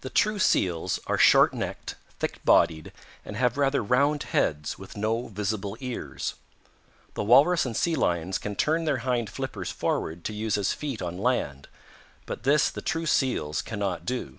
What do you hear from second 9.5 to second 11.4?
forward to use as feet on